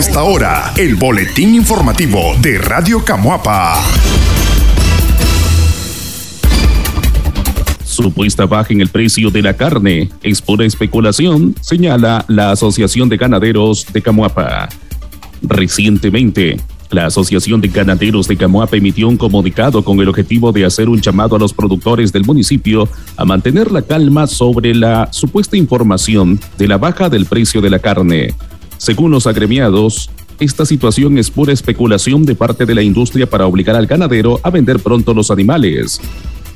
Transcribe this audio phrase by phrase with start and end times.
[0.00, 3.84] esta hora, el boletín informativo de Radio Camuapa.
[7.84, 13.18] Supuesta baja en el precio de la carne es pura especulación, señala la Asociación de
[13.18, 14.70] Ganaderos de Camuapa.
[15.42, 16.56] Recientemente,
[16.90, 21.02] la Asociación de Ganaderos de Camuapa emitió un comunicado con el objetivo de hacer un
[21.02, 22.88] llamado a los productores del municipio
[23.18, 27.80] a mantener la calma sobre la supuesta información de la baja del precio de la
[27.80, 28.34] carne.
[28.80, 30.08] Según los agremiados,
[30.38, 34.48] esta situación es pura especulación de parte de la industria para obligar al ganadero a
[34.48, 36.00] vender pronto los animales.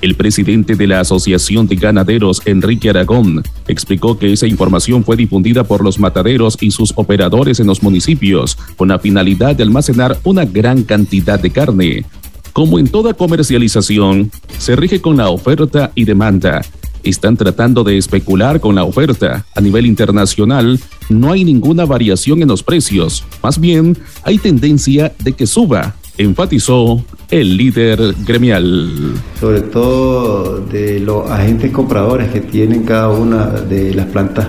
[0.01, 5.65] El presidente de la Asociación de Ganaderos, Enrique Aragón, explicó que esa información fue difundida
[5.65, 10.47] por los mataderos y sus operadores en los municipios con la finalidad de almacenar una
[10.47, 12.07] gran cantidad de carne.
[12.55, 16.63] Como en toda comercialización, se rige con la oferta y demanda.
[17.05, 19.45] Están tratando de especular con la oferta.
[19.55, 23.25] A nivel internacional, no hay ninguna variación en los precios.
[23.43, 29.15] Más bien, hay tendencia de que suba enfatizó el líder gremial.
[29.41, 34.49] Sobre todo de los agentes compradores que tienen cada una de las plantas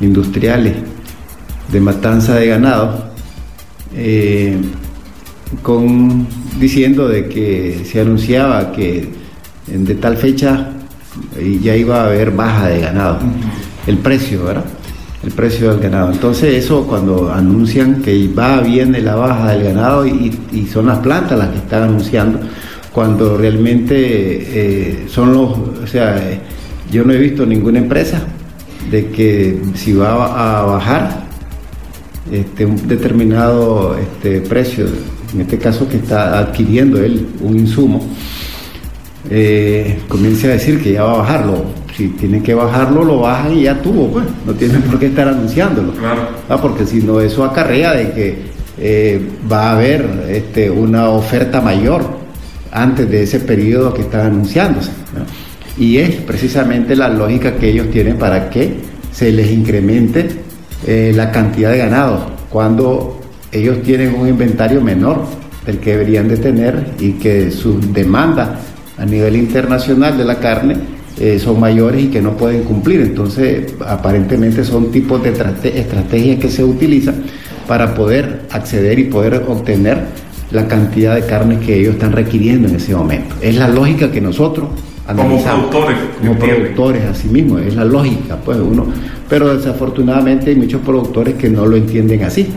[0.00, 0.74] industriales
[1.70, 3.10] de matanza de ganado,
[3.94, 4.56] eh,
[5.62, 6.26] con,
[6.58, 9.08] diciendo de que se anunciaba que
[9.66, 10.73] de tal fecha
[11.62, 13.18] ya iba a haber baja de ganado,
[13.86, 14.64] el precio, ¿verdad?
[15.24, 16.12] el precio del ganado.
[16.12, 20.32] Entonces eso cuando anuncian que va bien de la baja del ganado y,
[20.72, 22.40] son las plantas las que están anunciando,
[22.92, 25.50] cuando realmente eh, son los,
[25.82, 26.20] o sea,
[26.90, 28.22] yo no he visto ninguna empresa
[28.90, 31.24] de que si va a bajar
[32.30, 34.86] este, un determinado este, precio,
[35.32, 38.06] en este caso que está adquiriendo él un insumo,
[39.30, 43.52] eh, comience a decir que ya va a bajarlo si tienen que bajarlo, lo bajan
[43.56, 45.92] y ya tuvo, pues, no tienen por qué estar anunciándolo.
[46.48, 48.38] Ah, porque si no, eso acarrea de que
[48.78, 52.04] eh, va a haber este, una oferta mayor
[52.72, 54.90] antes de ese periodo que están anunciándose.
[55.78, 58.74] Y es precisamente la lógica que ellos tienen para que
[59.12, 60.28] se les incremente
[60.86, 63.20] eh, la cantidad de ganado, cuando
[63.52, 65.24] ellos tienen un inventario menor
[65.64, 68.58] del que deberían de tener y que su demanda
[68.98, 70.76] a nivel internacional de la carne
[71.18, 73.00] eh, son mayores y que no pueden cumplir.
[73.00, 77.22] Entonces, aparentemente son tipos de estrategias que se utilizan
[77.68, 80.02] para poder acceder y poder obtener
[80.50, 83.34] la cantidad de carne que ellos están requiriendo en ese momento.
[83.40, 84.68] Es la lógica que nosotros
[85.06, 85.66] analizamos.
[85.66, 85.98] Como productores.
[86.18, 88.86] Como productores, así mismo, es la lógica, pues uno.
[89.28, 92.48] Pero desafortunadamente hay muchos productores que no lo entienden así,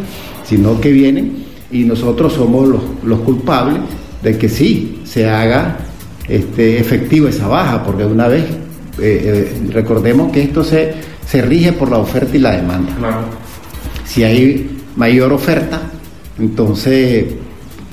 [0.44, 3.80] sino que vienen y nosotros somos los, los culpables
[4.24, 5.78] de que sí se haga
[6.28, 8.52] este, efectiva esa baja, porque una vez, eh,
[9.00, 10.94] eh, recordemos que esto se,
[11.26, 12.94] se rige por la oferta y la demanda.
[14.06, 15.82] Si hay mayor oferta,
[16.40, 17.26] entonces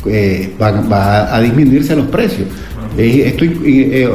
[0.07, 2.49] eh, va, a disminuirse los precios.
[2.97, 3.45] esto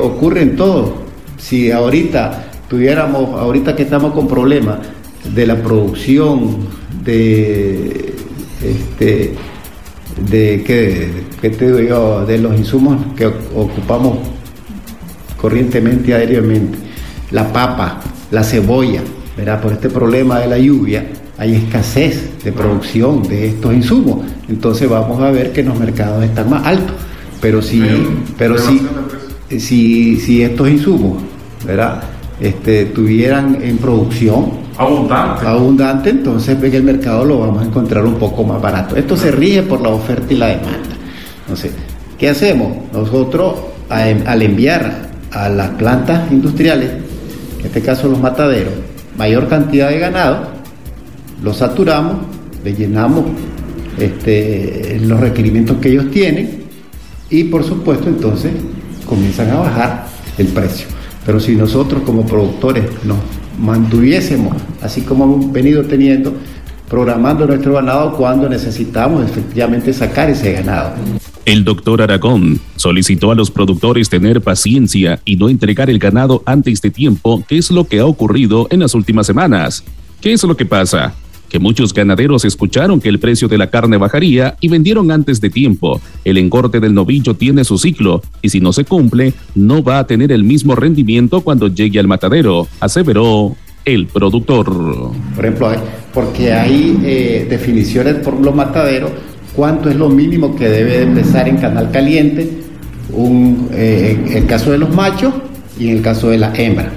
[0.02, 1.04] ocurre en todo.
[1.38, 4.80] Si ahorita tuviéramos, ahorita que estamos con problemas
[5.34, 6.58] de la producción
[7.04, 8.14] de
[8.62, 9.34] este,
[10.30, 10.64] de
[11.42, 14.18] que, te digo de los insumos que ocupamos
[15.38, 16.78] corrientemente aéreamente,
[17.32, 18.00] la papa,
[18.32, 19.02] la cebolla,
[19.38, 19.62] ¿verdad?
[19.62, 21.06] Por este problema de la lluvia
[21.38, 26.50] hay escasez de producción de estos insumos, entonces vamos a ver que los mercados están
[26.50, 26.96] más altos,
[27.42, 27.82] pero si,
[28.38, 28.82] pero, si,
[29.60, 31.24] si, si estos insumos,
[31.66, 32.04] ¿verdad?
[32.42, 35.46] Este, tuvieran en producción, abundante.
[35.46, 38.96] Abundante, entonces en el mercado lo vamos a encontrar un poco más barato.
[38.98, 40.99] Esto se rige por la oferta y la demanda.
[41.50, 41.72] Entonces,
[42.20, 42.78] ¿qué hacemos?
[42.94, 43.56] Nosotros
[43.90, 46.92] al enviar a las plantas industriales,
[47.60, 48.74] en este caso los mataderos,
[49.18, 50.48] mayor cantidad de ganado,
[51.42, 52.18] lo saturamos,
[52.64, 53.26] le llenamos
[53.98, 56.66] este, los requerimientos que ellos tienen
[57.32, 58.52] y por supuesto entonces
[59.08, 60.06] comienzan a bajar
[60.38, 60.86] el precio.
[61.26, 63.18] Pero si nosotros como productores nos
[63.60, 66.32] mantuviésemos, así como hemos venido teniendo,
[66.90, 70.94] programando nuestro ganado cuando necesitamos efectivamente sacar ese ganado.
[71.46, 76.82] El doctor Aragón solicitó a los productores tener paciencia y no entregar el ganado antes
[76.82, 79.84] de tiempo, que es lo que ha ocurrido en las últimas semanas.
[80.22, 81.14] ¿Qué es lo que pasa?
[81.50, 85.50] que muchos ganaderos escucharon que el precio de la carne bajaría y vendieron antes de
[85.50, 86.00] tiempo.
[86.24, 90.08] El engorde del novillo tiene su ciclo y si no se cumple, no va a
[90.08, 93.58] tener el mismo rendimiento cuando llegue al matadero, aseveró
[93.94, 94.66] el productor.
[95.36, 95.72] Por ejemplo,
[96.14, 99.12] porque hay eh, definiciones por los mataderos,
[99.56, 102.50] cuánto es lo mínimo que debe empezar en canal caliente,
[103.14, 105.34] un, eh, en el caso de los machos
[105.80, 106.92] y en el caso de la hembra.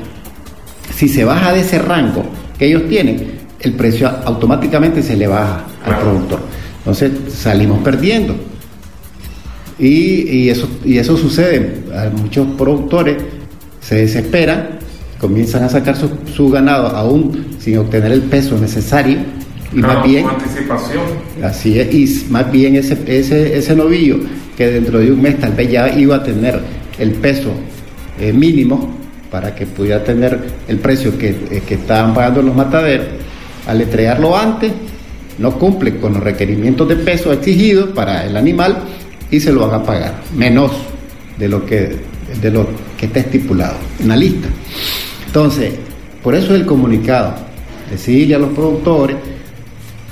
[0.95, 2.25] Si se baja de ese rango
[2.59, 6.41] que ellos tienen, el precio automáticamente se le baja al productor.
[6.79, 8.35] Entonces salimos perdiendo.
[9.79, 11.85] Y, eso, y eso sucede.
[11.95, 13.17] A muchos productores
[13.81, 14.79] se desesperan,
[15.23, 15.97] comienzan a sacar
[16.35, 19.19] su, ganado aún sin obtener el peso necesario.
[19.73, 20.27] Y más bien.
[20.27, 21.03] anticipación.
[21.43, 24.19] Así es, y más bien ese, ese, ese novillo
[24.57, 26.61] que dentro de un mes tal vez ya iba a tener
[26.99, 27.53] el peso
[28.21, 28.97] eh, mínimo
[29.31, 33.07] para que pudiera tener el precio que, eh, que estaban pagando los mataderos,
[33.69, 34.73] al entregarlo antes,
[35.39, 38.77] no cumple con los requerimientos de peso exigidos para el animal
[39.31, 40.73] y se lo van a pagar, menos
[41.39, 41.97] de lo que,
[42.41, 42.67] de lo
[42.99, 44.49] que está estipulado en la lista.
[45.33, 45.73] Entonces,
[46.23, 47.35] por eso el comunicado,
[47.91, 49.17] decirle a los productores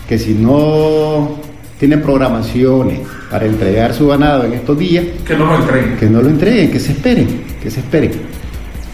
[0.08, 1.36] que si no
[1.78, 3.00] tienen programaciones
[3.30, 5.96] para entregar su ganado en estos días, que no lo entreguen.
[5.98, 8.12] Que no lo entreguen, que se esperen, que se esperen.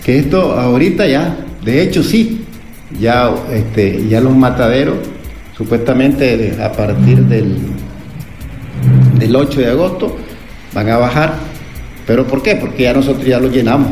[0.04, 2.44] Que esto ahorita ya, de hecho sí,
[2.98, 4.96] ya, este, ya los mataderos,
[5.56, 7.56] supuestamente a partir del
[9.16, 10.16] del 8 de agosto
[10.74, 11.34] van a bajar.
[12.04, 12.56] ¿Pero por qué?
[12.56, 13.90] Porque ya nosotros ya lo llenamos.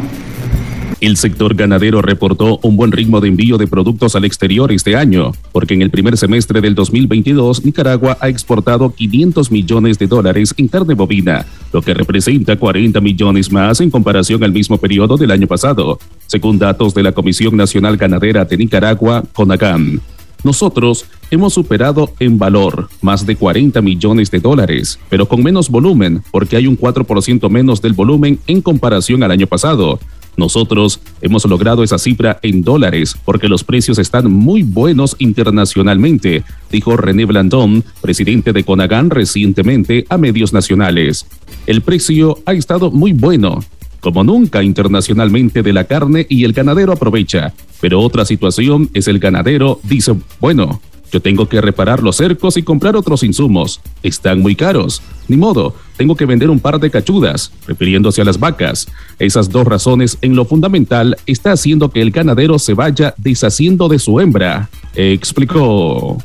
[1.01, 5.33] El sector ganadero reportó un buen ritmo de envío de productos al exterior este año,
[5.53, 10.69] porque en el primer semestre del 2022 Nicaragua ha exportado 500 millones de dólares en
[10.69, 15.47] carne bovina, lo que representa 40 millones más en comparación al mismo periodo del año
[15.47, 20.01] pasado, según datos de la Comisión Nacional Ganadera de Nicaragua, CONAGAN.
[20.45, 26.23] Nosotros hemos superado en valor más de 40 millones de dólares, pero con menos volumen,
[26.31, 29.99] porque hay un 4% menos del volumen en comparación al año pasado.
[30.37, 36.97] Nosotros hemos logrado esa cifra en dólares porque los precios están muy buenos internacionalmente, dijo
[36.97, 41.27] René Blandón, presidente de Conagan recientemente a medios nacionales.
[41.67, 43.61] El precio ha estado muy bueno,
[44.01, 47.55] como nunca internacionalmente de la carne y el ganadero aprovecha.
[47.81, 50.81] Pero otra situación es el ganadero dice, bueno,
[51.15, 53.81] yo tengo que reparar los cercos y comprar otros insumos.
[54.03, 55.01] Están muy caros.
[55.29, 58.89] Ni modo, tengo que vender un par de cachudas, refiriéndose a las vacas.
[59.21, 64.01] Esas dos razones en lo fundamental está haciendo que el ganadero se vaya deshaciendo de
[64.01, 64.69] su hembra.
[64.97, 66.19] Explicó.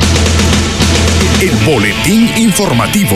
[1.39, 3.15] El boletín informativo.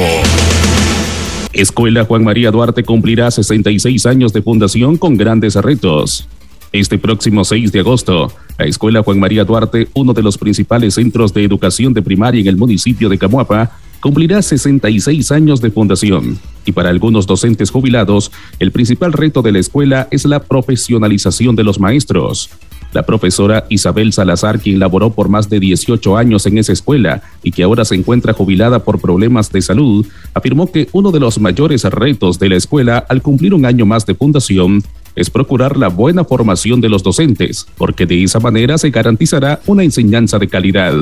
[1.53, 6.27] Escuela Juan María Duarte cumplirá 66 años de fundación con grandes retos.
[6.73, 11.31] Este próximo 6 de agosto, la Escuela Juan María Duarte, uno de los principales centros
[11.31, 16.39] de educación de primaria en el municipio de Camuapa, cumplirá 66 años de fundación.
[16.65, 21.63] Y para algunos docentes jubilados, el principal reto de la escuela es la profesionalización de
[21.63, 22.49] los maestros.
[22.91, 27.51] La profesora Isabel Salazar, quien laboró por más de 18 años en esa escuela y
[27.51, 31.83] que ahora se encuentra jubilada por problemas de salud, afirmó que uno de los mayores
[31.83, 34.83] retos de la escuela al cumplir un año más de fundación
[35.15, 39.83] es procurar la buena formación de los docentes, porque de esa manera se garantizará una
[39.83, 40.94] enseñanza de calidad.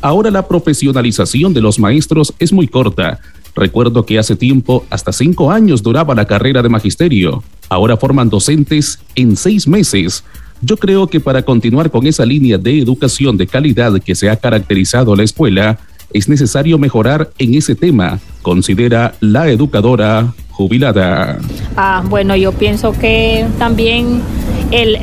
[0.00, 3.20] Ahora la profesionalización de los maestros es muy corta.
[3.56, 7.42] Recuerdo que hace tiempo hasta cinco años duraba la carrera de magisterio.
[7.68, 10.24] Ahora forman docentes en seis meses
[10.60, 14.36] yo creo que para continuar con esa línea de educación de calidad que se ha
[14.36, 15.78] caracterizado la escuela,
[16.12, 21.38] es necesario mejorar en ese tema, considera la educadora jubilada.
[21.76, 24.20] Ah, bueno, yo pienso que también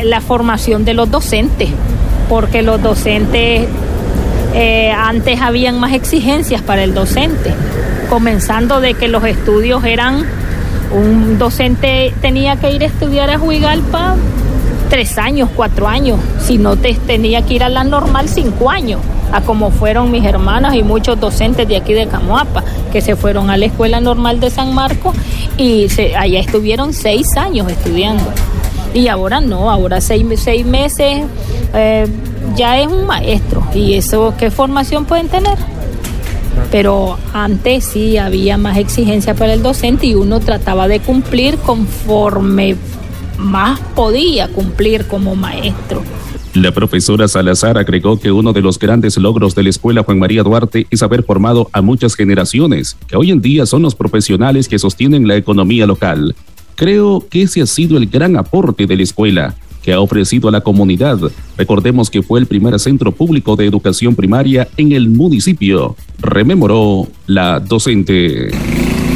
[0.03, 1.69] la formación de los docentes,
[2.27, 3.65] porque los docentes
[4.53, 7.53] eh, antes habían más exigencias para el docente,
[8.09, 10.25] comenzando de que los estudios eran,
[10.91, 14.17] un docente tenía que ir a estudiar a Juigalpa
[14.89, 19.00] tres años, cuatro años, si no te tenía que ir a la normal cinco años,
[19.32, 23.50] a como fueron mis hermanas y muchos docentes de aquí de Camoapa, que se fueron
[23.50, 25.15] a la Escuela Normal de San Marcos
[25.58, 28.24] y allá estuvieron seis años estudiando.
[28.94, 31.25] Y ahora no, ahora seis, seis meses
[31.74, 32.08] eh,
[32.55, 33.63] ya es un maestro.
[33.74, 35.58] ¿Y eso qué formación pueden tener?
[36.72, 42.75] pero antes sí había más exigencia para el docente y uno trataba de cumplir conforme
[43.38, 46.01] más podía cumplir como maestro.
[46.55, 50.41] La profesora Salazar agregó que uno de los grandes logros de la Escuela Juan María
[50.41, 54.79] Duarte es haber formado a muchas generaciones, que hoy en día son los profesionales que
[54.79, 56.33] sostienen la economía local.
[56.75, 60.51] Creo que ese ha sido el gran aporte de la escuela, que ha ofrecido a
[60.53, 61.19] la comunidad.
[61.57, 67.59] Recordemos que fue el primer centro público de educación primaria en el municipio, rememoró la
[67.59, 68.51] docente.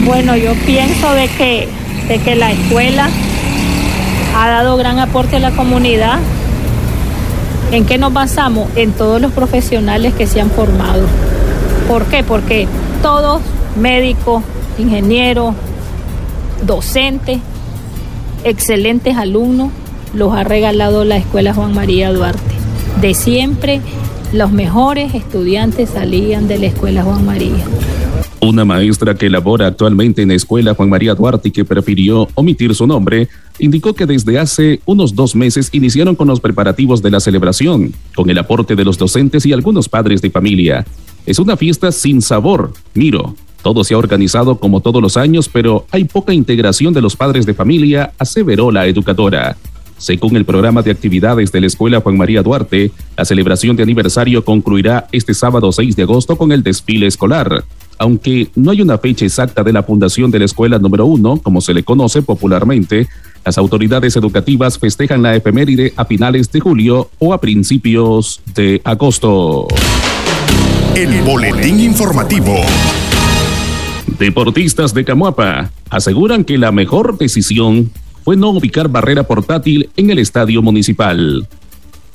[0.03, 1.69] Bueno, yo pienso de que,
[2.09, 3.09] de que la escuela
[4.35, 6.19] ha dado gran aporte a la comunidad.
[7.71, 8.67] ¿En qué nos basamos?
[8.75, 11.05] En todos los profesionales que se han formado.
[11.87, 12.23] ¿Por qué?
[12.23, 12.67] Porque
[13.03, 13.41] todos,
[13.79, 14.43] médicos,
[14.79, 15.53] ingenieros,
[16.65, 17.39] docentes,
[18.43, 19.71] excelentes alumnos,
[20.13, 22.39] los ha regalado la Escuela Juan María Duarte.
[23.01, 23.81] De siempre,
[24.33, 27.63] los mejores estudiantes salían de la Escuela Juan María.
[28.41, 32.87] Una maestra que labora actualmente en la escuela Juan María Duarte que prefirió omitir su
[32.87, 33.27] nombre,
[33.59, 38.29] indicó que desde hace unos dos meses iniciaron con los preparativos de la celebración, con
[38.29, 40.85] el aporte de los docentes y algunos padres de familia.
[41.25, 43.35] Es una fiesta sin sabor, miro.
[43.61, 47.45] Todo se ha organizado como todos los años, pero hay poca integración de los padres
[47.45, 49.57] de familia, aseveró la educadora.
[49.99, 54.45] Según el programa de actividades de la Escuela Juan María Duarte, la celebración de aniversario
[54.45, 57.65] concluirá este sábado 6 de agosto con el desfile escolar.
[57.97, 61.59] Aunque no hay una fecha exacta de la fundación de la escuela número uno, como
[61.59, 63.09] se le conoce popularmente,
[63.43, 69.67] las autoridades educativas festejan la efeméride a finales de julio o a principios de agosto.
[70.95, 72.55] El boletín informativo.
[74.17, 77.91] Deportistas de Camuapa aseguran que la mejor decisión
[78.37, 81.47] no ubicar barrera portátil en el estadio municipal.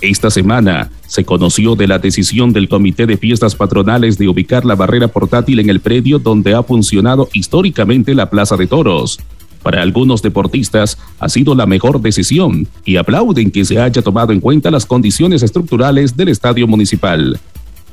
[0.01, 4.75] Esta semana se conoció de la decisión del Comité de Fiestas Patronales de ubicar la
[4.75, 9.19] barrera portátil en el predio donde ha funcionado históricamente la Plaza de Toros.
[9.63, 14.41] Para algunos deportistas ha sido la mejor decisión y aplauden que se haya tomado en
[14.41, 17.41] cuenta las condiciones estructurales del estadio municipal.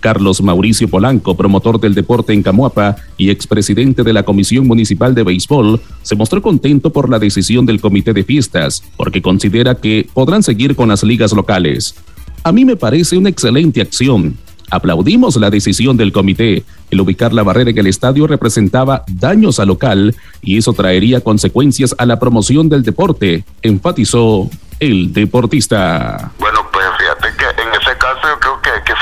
[0.02, 5.24] Carlos Mauricio Polanco, promotor del deporte en Camuapa y expresidente de la Comisión Municipal de
[5.24, 10.44] Béisbol, se mostró contento por la decisión del Comité de Fiestas, porque considera que podrán
[10.44, 11.96] seguir con las ligas locales.
[12.44, 14.38] A mí me parece una excelente acción.
[14.72, 16.64] Aplaudimos la decisión del comité.
[16.90, 21.94] El ubicar la barrera en el estadio representaba daños al local y eso traería consecuencias
[21.98, 26.32] a la promoción del deporte, enfatizó el deportista.
[26.40, 28.96] Bueno, pues fíjate que en ese caso yo creo que, que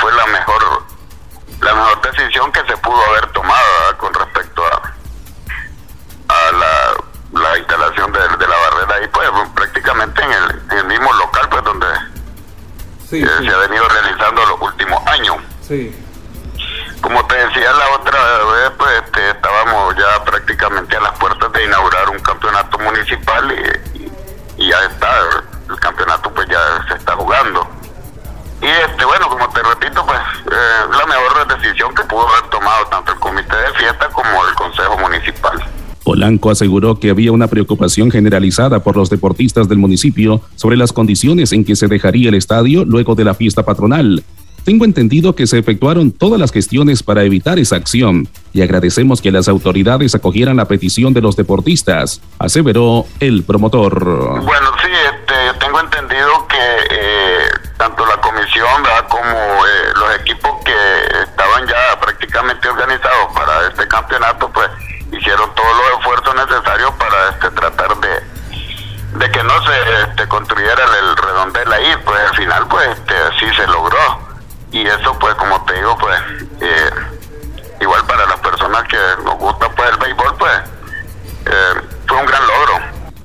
[1.70, 4.94] la mejor decisión que se pudo haber tomado con respecto a,
[6.30, 10.86] a la, la instalación de, de, la barrera ahí, pues prácticamente en el, en el
[10.86, 11.88] mismo local, pues donde
[13.08, 13.46] sí, eh, sí.
[13.46, 15.38] se ha venido realizando los últimos años.
[15.62, 15.96] Sí.
[17.02, 18.20] Como te decía la otra
[34.14, 35.60] como el consejo municipal.
[36.04, 41.52] Polanco aseguró que había una preocupación generalizada por los deportistas del municipio sobre las condiciones
[41.52, 44.24] en que se dejaría el estadio luego de la fiesta patronal.
[44.66, 49.32] Tengo entendido que se efectuaron todas las gestiones para evitar esa acción y agradecemos que
[49.32, 54.44] las autoridades acogieran la petición de los deportistas, aseveró el promotor.
[54.44, 56.58] Bueno, sí, este, tengo entendido que
[56.92, 57.40] eh,
[57.78, 59.08] tanto la comisión ¿verdad?
[59.08, 60.74] como eh, los equipos que
[61.24, 61.99] estaban ya
[62.30, 64.70] prácticamente organizados para este campeonato, pues
[65.12, 70.84] hicieron todos los esfuerzos necesarios para este, tratar de, de que no se este, construyera
[70.84, 74.20] el, el redondel ahí, pues al final pues este, sí se logró
[74.72, 76.22] y eso pues como te digo pues
[76.62, 76.92] eh,
[77.82, 80.62] igual para las personas que nos gusta pues el béisbol pues
[81.48, 82.79] eh, fue un gran logro.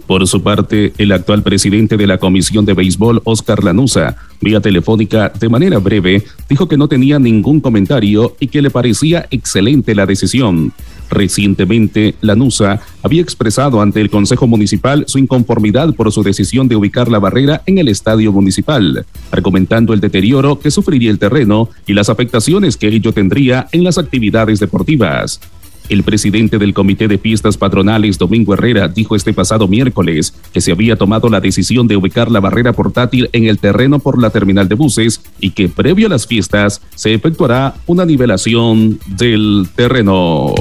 [0.06, 5.30] Por su parte, el actual presidente de la Comisión de Béisbol, Oscar Lanusa, vía telefónica,
[5.30, 10.04] de manera breve, dijo que no tenía ningún comentario y que le parecía excelente la
[10.04, 10.72] decisión.
[11.10, 17.08] Recientemente, Lanusa había expresado ante el Consejo Municipal su inconformidad por su decisión de ubicar
[17.08, 22.10] la barrera en el estadio municipal, argumentando el deterioro que sufriría el terreno y las
[22.10, 25.40] afectaciones que ello tendría en las actividades deportivas.
[25.88, 30.72] El presidente del Comité de Fiestas Patronales, Domingo Herrera, dijo este pasado miércoles que se
[30.72, 34.66] había tomado la decisión de ubicar la barrera portátil en el terreno por la terminal
[34.66, 40.54] de buses y que previo a las fiestas se efectuará una nivelación del terreno.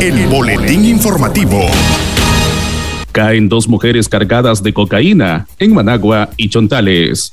[0.00, 1.60] El boletín informativo.
[3.12, 7.32] Caen dos mujeres cargadas de cocaína en Managua y Chontales.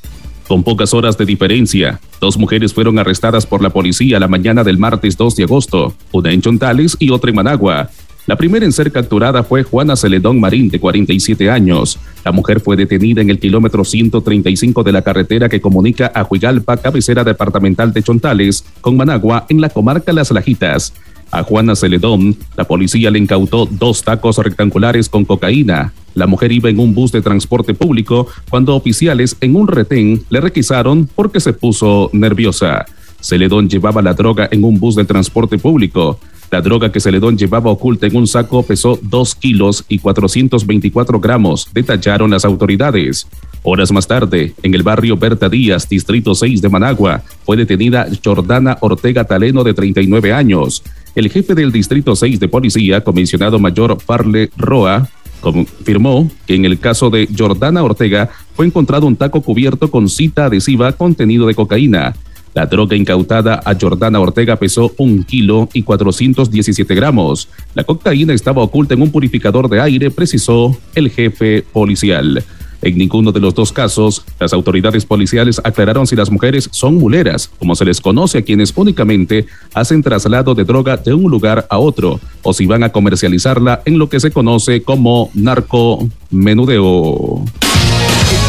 [0.50, 4.80] Con pocas horas de diferencia, dos mujeres fueron arrestadas por la policía la mañana del
[4.80, 7.92] martes 2 de agosto, una en Chontales y otra en Managua.
[8.26, 12.00] La primera en ser capturada fue Juana Celedón Marín, de 47 años.
[12.26, 16.78] La mujer fue detenida en el kilómetro 135 de la carretera que comunica a Huigalpa,
[16.78, 20.94] cabecera departamental de Chontales, con Managua, en la comarca Las Lajitas.
[21.32, 25.94] A Juana Celedón, la policía le incautó dos tacos rectangulares con cocaína.
[26.16, 30.42] La mujer iba en un bus de transporte público cuando oficiales en un retén le
[30.42, 32.86] requisaron porque se puso nerviosa.
[33.22, 36.20] Celedón llevaba la droga en un bus de transporte público.
[36.52, 41.68] La droga que Celedón llevaba oculta en un saco pesó 2 kilos y 424 gramos,
[41.72, 43.28] detallaron las autoridades.
[43.62, 48.78] Horas más tarde, en el barrio Berta Díaz, distrito 6 de Managua, fue detenida Jordana
[48.82, 50.82] Ortega Taleno, de 39 años.
[51.16, 55.10] El jefe del distrito 6 de policía, comisionado mayor Farle Roa,
[55.42, 60.46] confirmó que en el caso de Jordana Ortega fue encontrado un taco cubierto con cita
[60.46, 62.16] adhesiva contenido de cocaína.
[62.54, 67.48] La droga incautada a Jordana Ortega pesó un kilo y 417 gramos.
[67.74, 72.44] La cocaína estaba oculta en un purificador de aire, precisó el jefe policial.
[72.82, 77.50] En ninguno de los dos casos, las autoridades policiales aclararon si las mujeres son muleras,
[77.60, 81.78] como se les conoce a quienes únicamente hacen traslado de droga de un lugar a
[81.78, 87.44] otro, o si van a comercializarla en lo que se conoce como narcomenudeo.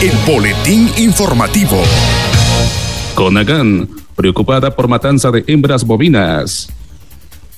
[0.00, 1.82] El boletín informativo.
[3.14, 6.68] Conagán, preocupada por matanza de hembras bovinas.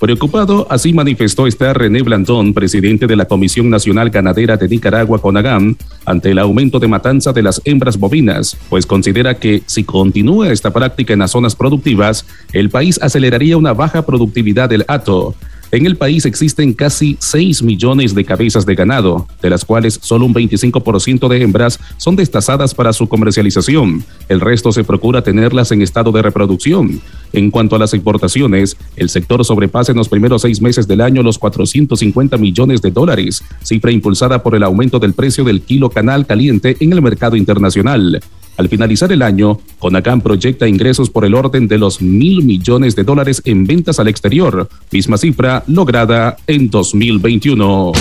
[0.02, 5.76] Preocupado, así manifestó estar René Blandón, presidente de la Comisión Nacional Ganadera de Nicaragua, CONAGAM,
[6.04, 10.72] ante el aumento de matanza de las hembras bovinas, pues considera que si continúa esta
[10.72, 15.36] práctica en las zonas productivas, el país aceleraría una baja productividad del hato.
[15.74, 20.26] En el país existen casi 6 millones de cabezas de ganado, de las cuales solo
[20.26, 24.04] un 25% de hembras son destazadas para su comercialización.
[24.28, 27.00] El resto se procura tenerlas en estado de reproducción.
[27.32, 31.22] En cuanto a las exportaciones, el sector sobrepasa en los primeros seis meses del año
[31.22, 36.26] los 450 millones de dólares, cifra impulsada por el aumento del precio del kilo canal
[36.26, 38.20] caliente en el mercado internacional.
[38.56, 43.04] Al finalizar el año, Conacam proyecta ingresos por el orden de los mil millones de
[43.04, 47.92] dólares en ventas al exterior, misma cifra lograda en 2021.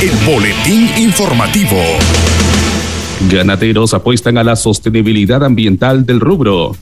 [0.00, 1.76] El boletín informativo.
[3.28, 6.76] Ganaderos apuestan a la sostenibilidad ambiental del rubro.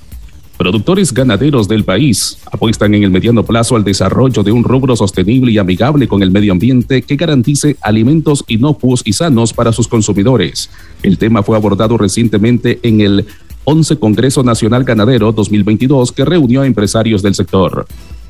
[0.56, 5.52] Productores ganaderos del país apuestan en el mediano plazo al desarrollo de un rubro sostenible
[5.52, 10.70] y amigable con el medio ambiente que garantice alimentos inocuos y sanos para sus consumidores.
[11.02, 13.26] El tema fue abordado recientemente en el
[13.64, 17.86] 11 Congreso Nacional Ganadero 2022 que reunió a empresarios del sector.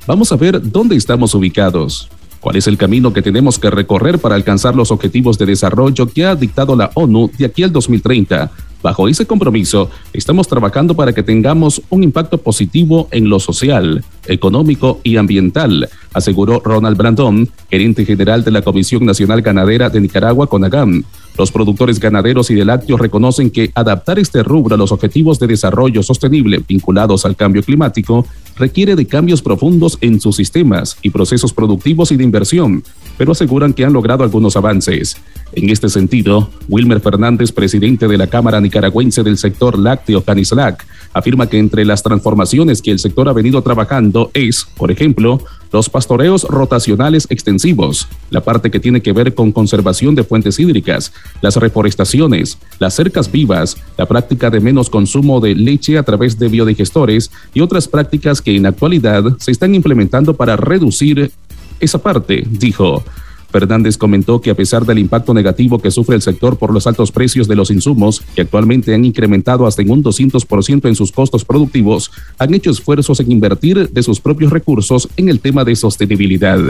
[0.09, 2.09] Vamos a ver dónde estamos ubicados.
[2.41, 6.25] ¿Cuál es el camino que tenemos que recorrer para alcanzar los objetivos de desarrollo que
[6.25, 8.51] ha dictado la ONU de aquí al 2030?
[8.87, 15.01] Bajo ese compromiso, estamos trabajando para que tengamos un impacto positivo en lo social, económico
[15.03, 21.03] y ambiental, aseguró Ronald Brandon, gerente general de la Comisión Nacional Ganadera de Nicaragua, CONAGAM.
[21.39, 25.47] Los productores ganaderos y de lácteos reconocen que adaptar este rubro a los objetivos de
[25.47, 31.53] desarrollo sostenible vinculados al cambio climático requiere de cambios profundos en sus sistemas y procesos
[31.53, 32.83] productivos y de inversión,
[33.19, 35.17] pero aseguran que han logrado algunos avances.
[35.53, 41.49] En este sentido, Wilmer Fernández, presidente de la Cámara Nicaragüense del sector lácteo Canislac, afirma
[41.49, 45.41] que entre las transformaciones que el sector ha venido trabajando es, por ejemplo,
[45.77, 51.13] los pastoreos rotacionales extensivos, la parte que tiene que ver con conservación de fuentes hídricas,
[51.43, 56.49] las reforestaciones, las cercas vivas, la práctica de menos consumo de leche a través de
[56.49, 61.31] biodigestores y otras prácticas que en actualidad se están implementando para reducir
[61.79, 63.05] esa parte, dijo.
[63.51, 67.13] Fernández comentó que a pesar del impacto negativo que sufre el sector por los altos
[67.13, 71.45] precios de los insumos, que actualmente han incrementado hasta en un 200% en sus costos
[71.45, 76.61] productivos, han hecho esfuerzos en invertir de sus propios recursos en el tema de sostenibilidad.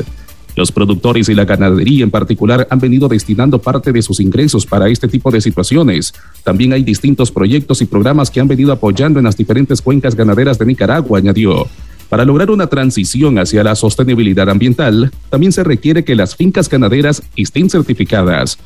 [0.57, 4.89] Los productores y la ganadería en particular han venido destinando parte de sus ingresos para
[4.89, 6.15] este tipo de situaciones.
[6.45, 10.59] También hay distintos proyectos y programas que han venido apoyando en las diferentes cuencas ganaderas
[10.59, 11.67] de Nicaragua, añadió.
[12.09, 17.23] Para lograr una transición hacia la sostenibilidad ambiental, también se requiere que las fincas ganaderas
[17.37, 18.59] estén certificadas.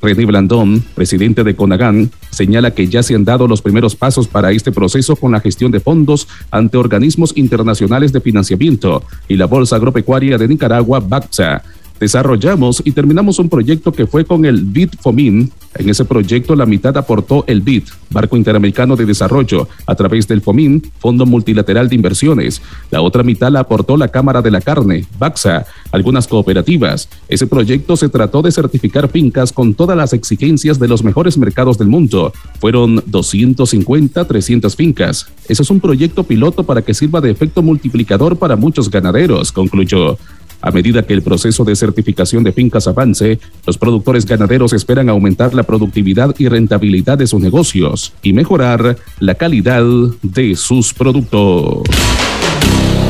[0.00, 4.52] René Blandón, presidente de CONAGAN, señala que ya se han dado los primeros pasos para
[4.52, 9.76] este proceso con la gestión de fondos ante organismos internacionales de financiamiento y la Bolsa
[9.76, 11.62] Agropecuaria de Nicaragua, BACSA,
[12.00, 15.50] desarrollamos y terminamos un proyecto que fue con el BID FOMIN.
[15.74, 20.40] En ese proyecto la mitad aportó el BID, Barco Interamericano de Desarrollo, a través del
[20.40, 22.62] FOMIN, Fondo Multilateral de Inversiones.
[22.90, 27.08] La otra mitad la aportó la Cámara de la Carne, BAXA, algunas cooperativas.
[27.28, 31.78] Ese proyecto se trató de certificar fincas con todas las exigencias de los mejores mercados
[31.78, 32.32] del mundo.
[32.60, 35.26] Fueron 250, 300 fincas.
[35.48, 40.18] Ese es un proyecto piloto para que sirva de efecto multiplicador para muchos ganaderos, concluyó.
[40.60, 45.54] A medida que el proceso de certificación de fincas avance, los productores ganaderos esperan aumentar
[45.54, 49.84] la productividad y rentabilidad de sus negocios y mejorar la calidad
[50.22, 51.82] de sus productos.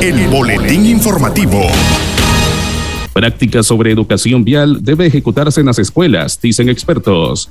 [0.02, 1.62] El boletín informativo.
[3.14, 7.48] Práctica sobre educación vial debe ejecutarse en las escuelas, dicen expertos.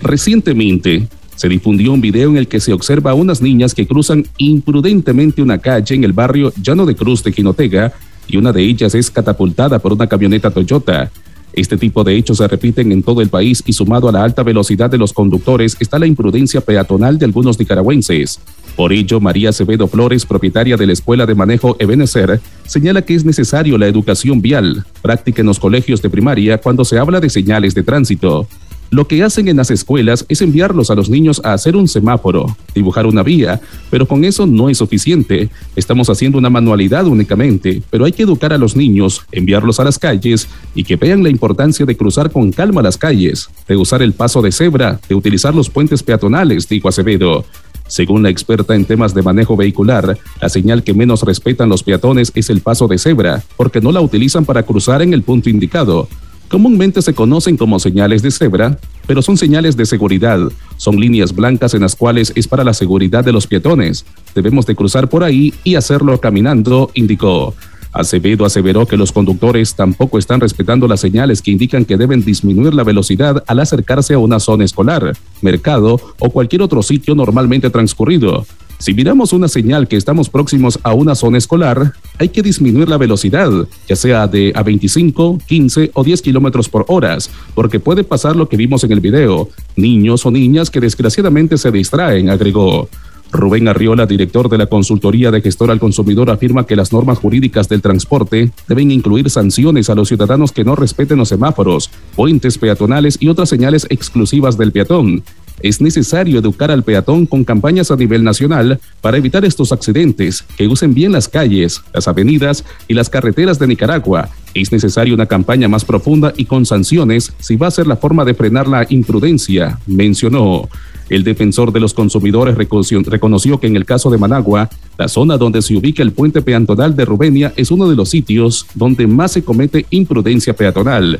[0.00, 1.06] Recientemente,
[1.36, 5.40] se difundió un video en el que se observa a unas niñas que cruzan imprudentemente
[5.40, 7.94] una calle en el barrio Llano de Cruz de Jinotega
[8.28, 11.10] y una de ellas es catapultada por una camioneta Toyota.
[11.52, 14.42] Este tipo de hechos se repiten en todo el país y sumado a la alta
[14.42, 18.38] velocidad de los conductores está la imprudencia peatonal de algunos nicaragüenses.
[18.76, 23.24] Por ello, María Acevedo Flores, propietaria de la Escuela de Manejo Ebenecer, señala que es
[23.24, 27.74] necesario la educación vial, práctica en los colegios de primaria cuando se habla de señales
[27.74, 28.46] de tránsito.
[28.90, 32.56] Lo que hacen en las escuelas es enviarlos a los niños a hacer un semáforo,
[32.72, 35.50] dibujar una vía, pero con eso no es suficiente.
[35.74, 39.98] Estamos haciendo una manualidad únicamente, pero hay que educar a los niños, enviarlos a las
[39.98, 44.12] calles y que vean la importancia de cruzar con calma las calles, de usar el
[44.12, 47.44] paso de cebra, de utilizar los puentes peatonales, dijo Acevedo.
[47.88, 52.32] Según la experta en temas de manejo vehicular, la señal que menos respetan los peatones
[52.34, 56.08] es el paso de cebra, porque no la utilizan para cruzar en el punto indicado.
[56.48, 60.38] Comúnmente se conocen como señales de cebra, pero son señales de seguridad.
[60.76, 64.04] Son líneas blancas en las cuales es para la seguridad de los peatones.
[64.34, 67.54] Debemos de cruzar por ahí y hacerlo caminando, indicó.
[67.92, 72.74] Acevedo aseveró que los conductores tampoco están respetando las señales que indican que deben disminuir
[72.74, 78.46] la velocidad al acercarse a una zona escolar, mercado o cualquier otro sitio normalmente transcurrido.
[78.78, 82.98] Si miramos una señal que estamos próximos a una zona escolar, hay que disminuir la
[82.98, 83.50] velocidad,
[83.88, 87.16] ya sea de a 25, 15 o 10 kilómetros por hora,
[87.54, 91.70] porque puede pasar lo que vimos en el video, niños o niñas que desgraciadamente se
[91.70, 92.88] distraen, agregó.
[93.32, 97.68] Rubén Arriola, director de la Consultoría de Gestor al Consumidor, afirma que las normas jurídicas
[97.68, 103.16] del transporte deben incluir sanciones a los ciudadanos que no respeten los semáforos, puentes peatonales
[103.20, 105.24] y otras señales exclusivas del peatón.
[105.60, 110.68] Es necesario educar al peatón con campañas a nivel nacional para evitar estos accidentes, que
[110.68, 114.28] usen bien las calles, las avenidas y las carreteras de Nicaragua.
[114.54, 118.24] Es necesaria una campaña más profunda y con sanciones si va a ser la forma
[118.24, 120.68] de frenar la imprudencia, mencionó.
[121.08, 125.62] El defensor de los consumidores reconoció que en el caso de Managua, la zona donde
[125.62, 129.44] se ubica el puente peatonal de Rubenia es uno de los sitios donde más se
[129.44, 131.18] comete imprudencia peatonal.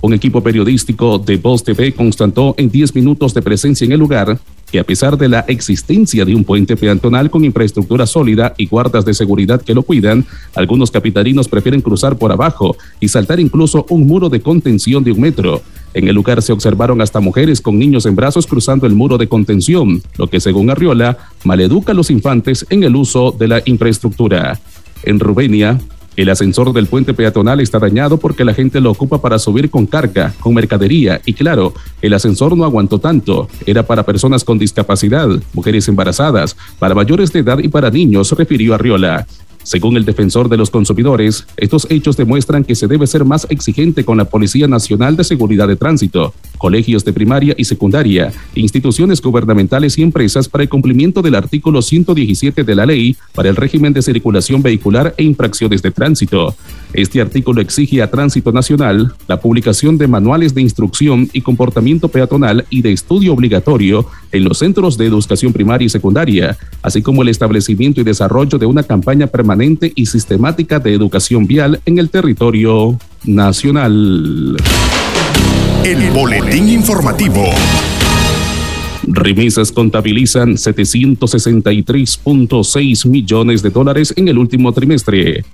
[0.00, 4.38] Un equipo periodístico de Voz TV constató en 10 minutos de presencia en el lugar
[4.70, 9.04] que a pesar de la existencia de un puente peatonal con infraestructura sólida y guardas
[9.04, 14.06] de seguridad que lo cuidan, algunos capitalinos prefieren cruzar por abajo y saltar incluso un
[14.06, 15.62] muro de contención de un metro.
[15.94, 19.26] En el lugar se observaron hasta mujeres con niños en brazos cruzando el muro de
[19.26, 24.60] contención, lo que según Arriola maleduca a los infantes en el uso de la infraestructura.
[25.02, 25.80] En Rubenia,
[26.18, 29.86] el ascensor del puente peatonal está dañado porque la gente lo ocupa para subir con
[29.86, 33.48] carga, con mercadería y claro, el ascensor no aguantó tanto.
[33.66, 38.74] Era para personas con discapacidad, mujeres embarazadas, para mayores de edad y para niños, refirió
[38.74, 39.28] Arriola.
[39.62, 44.02] Según el defensor de los consumidores, estos hechos demuestran que se debe ser más exigente
[44.02, 49.98] con la Policía Nacional de Seguridad de Tránsito, colegios de primaria y secundaria, instituciones gubernamentales
[49.98, 54.00] y empresas para el cumplimiento del artículo 117 de la ley para el régimen de
[54.00, 56.54] circulación vehicular e infracciones de tránsito.
[56.94, 62.64] Este artículo exige a Tránsito Nacional la publicación de manuales de instrucción y comportamiento peatonal
[62.70, 67.28] y de estudio obligatorio en los centros de educación primaria y secundaria, así como el
[67.28, 69.57] establecimiento y desarrollo de una campaña permanente
[69.94, 74.56] y sistemática de educación vial en el territorio nacional.
[75.84, 77.44] El boletín informativo.
[79.02, 85.44] Remesas contabilizan 763.6 millones de dólares en el último trimestre.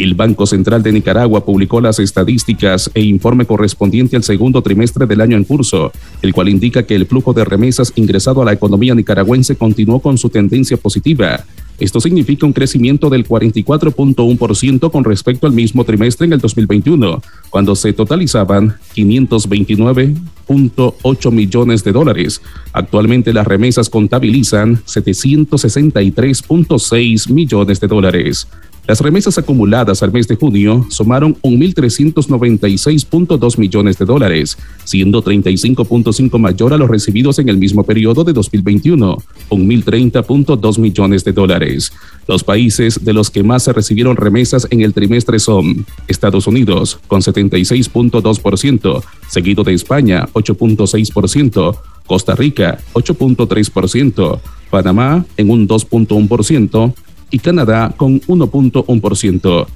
[0.00, 5.20] El Banco Central de Nicaragua publicó las estadísticas e informe correspondiente al segundo trimestre del
[5.20, 8.94] año en curso, el cual indica que el flujo de remesas ingresado a la economía
[8.94, 11.44] nicaragüense continuó con su tendencia positiva.
[11.78, 17.76] Esto significa un crecimiento del 44.1% con respecto al mismo trimestre en el 2021, cuando
[17.76, 22.40] se totalizaban 529.8 millones de dólares.
[22.72, 28.48] Actualmente las remesas contabilizan 763.6 millones de dólares.
[28.86, 36.72] Las remesas acumuladas al mes de junio sumaron 1.396.2 millones de dólares, siendo 35.5 mayor
[36.72, 39.18] a los recibidos en el mismo periodo de 2021,
[39.50, 41.92] 1.030.2 millones de dólares.
[42.26, 46.98] Los países de los que más se recibieron remesas en el trimestre son Estados Unidos,
[47.06, 54.40] con 76.2%, seguido de España, 8.6%, Costa Rica, 8.3%,
[54.70, 56.94] Panamá en un 2.1%,
[57.30, 59.66] y Canadá con 1.1%.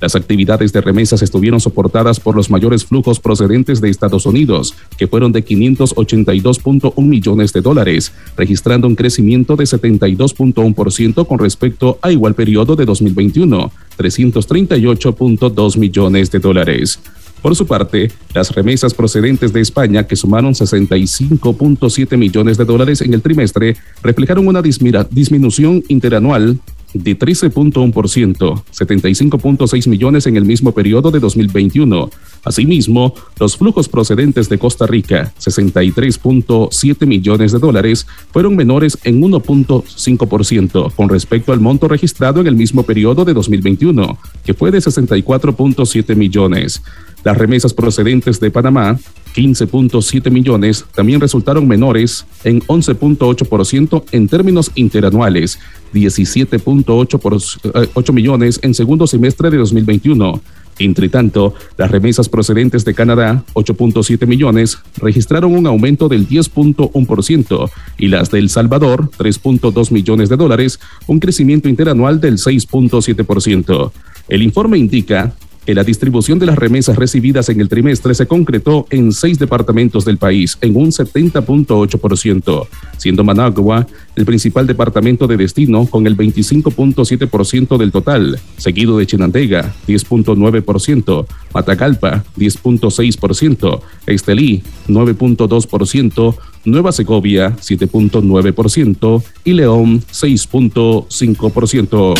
[0.00, 5.06] Las actividades de remesas estuvieron soportadas por los mayores flujos procedentes de Estados Unidos, que
[5.06, 12.34] fueron de 582.1 millones de dólares, registrando un crecimiento de 72.1% con respecto a igual
[12.34, 16.98] periodo de 2021, 338.2 millones de dólares.
[17.42, 23.14] Por su parte, las remesas procedentes de España, que sumaron 65.7 millones de dólares en
[23.14, 26.58] el trimestre, reflejaron una disminución interanual
[26.94, 32.10] de 13.1%, 75.6 millones en el mismo periodo de 2021.
[32.44, 40.94] Asimismo, los flujos procedentes de Costa Rica, 63.7 millones de dólares, fueron menores en 1.5%
[40.94, 46.16] con respecto al monto registrado en el mismo periodo de 2021, que fue de 64.7
[46.16, 46.82] millones.
[47.22, 48.98] Las remesas procedentes de Panamá
[49.34, 55.58] 15.7 millones también resultaron menores en 11.8% en términos interanuales,
[55.94, 60.40] 17.8 eh, millones en segundo semestre de 2021.
[60.78, 68.08] Entre tanto, las remesas procedentes de Canadá, 8.7 millones, registraron un aumento del 10.1% y
[68.08, 73.92] las de El Salvador, 3.2 millones de dólares, un crecimiento interanual del 6.7%.
[74.28, 75.34] El informe indica
[75.74, 80.18] la distribución de las remesas recibidas en el trimestre se concretó en seis departamentos del
[80.18, 87.92] país, en un 70.8%, siendo Managua el principal departamento de destino con el 25.7% del
[87.92, 102.14] total, seguido de Chinandega, 10.9%, Matagalpa, 10.6%, Estelí, 9.2%, Nueva Segovia 7.9% y León 6.5%.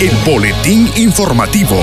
[0.00, 1.76] El boletín informativo.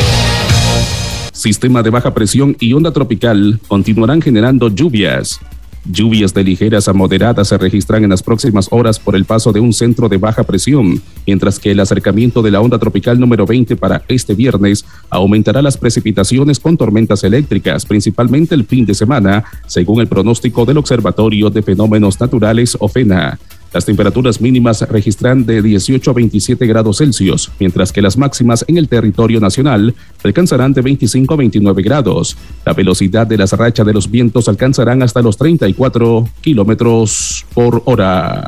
[1.43, 5.41] Sistema de baja presión y onda tropical continuarán generando lluvias.
[5.83, 9.59] Lluvias de ligeras a moderadas se registran en las próximas horas por el paso de
[9.59, 13.75] un centro de baja presión, mientras que el acercamiento de la onda tropical número 20
[13.75, 19.99] para este viernes aumentará las precipitaciones con tormentas eléctricas, principalmente el fin de semana, según
[19.99, 23.37] el pronóstico del Observatorio de Fenómenos Naturales OFENA.
[23.73, 28.77] Las temperaturas mínimas registran de 18 a 27 grados Celsius, mientras que las máximas en
[28.77, 32.37] el territorio nacional alcanzarán de 25 a 29 grados.
[32.65, 38.43] La velocidad de las rachas de los vientos alcanzarán hasta los 34 kilómetros por hora.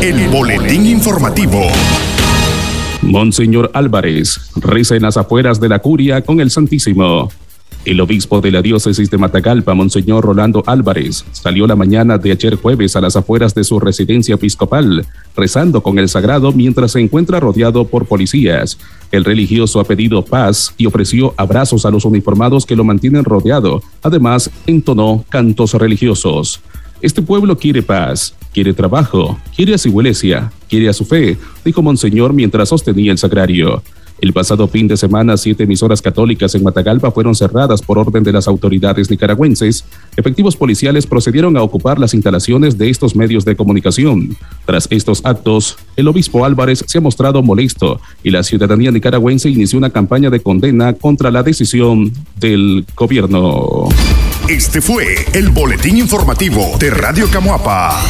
[0.00, 1.60] El boletín informativo.
[3.02, 7.30] Monseñor Álvarez reza en las afueras de la curia con el Santísimo.
[7.84, 12.56] El obispo de la diócesis de Matagalpa, Monseñor Rolando Álvarez, salió la mañana de ayer
[12.56, 17.40] jueves a las afueras de su residencia episcopal, rezando con el sagrado mientras se encuentra
[17.40, 18.76] rodeado por policías.
[19.10, 23.82] El religioso ha pedido paz y ofreció abrazos a los uniformados que lo mantienen rodeado.
[24.02, 26.60] Además, entonó cantos religiosos.
[27.00, 31.80] Este pueblo quiere paz, quiere trabajo, quiere a su iglesia, quiere a su fe, dijo
[31.80, 33.82] Monseñor mientras sostenía el sagrario.
[34.20, 38.32] El pasado fin de semana, siete emisoras católicas en Matagalpa fueron cerradas por orden de
[38.32, 39.84] las autoridades nicaragüenses.
[40.16, 44.36] Efectivos policiales procedieron a ocupar las instalaciones de estos medios de comunicación.
[44.66, 49.78] Tras estos actos, el obispo Álvarez se ha mostrado molesto y la ciudadanía nicaragüense inició
[49.78, 53.88] una campaña de condena contra la decisión del gobierno.
[54.48, 58.02] Este fue el boletín informativo de Radio Camuapa.